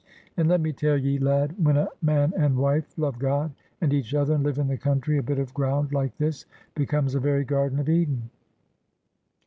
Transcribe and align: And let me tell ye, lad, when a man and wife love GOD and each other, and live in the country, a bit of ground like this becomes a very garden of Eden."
And 0.35 0.49
let 0.49 0.61
me 0.61 0.73
tell 0.73 0.97
ye, 0.97 1.19
lad, 1.19 1.63
when 1.63 1.77
a 1.77 1.87
man 2.01 2.33
and 2.35 2.57
wife 2.57 2.91
love 2.97 3.19
GOD 3.19 3.53
and 3.81 3.93
each 3.93 4.15
other, 4.15 4.33
and 4.33 4.43
live 4.43 4.57
in 4.57 4.67
the 4.67 4.75
country, 4.75 5.19
a 5.19 5.21
bit 5.21 5.37
of 5.37 5.53
ground 5.53 5.93
like 5.93 6.17
this 6.17 6.47
becomes 6.73 7.13
a 7.13 7.19
very 7.19 7.43
garden 7.43 7.77
of 7.77 7.87
Eden." 7.87 8.31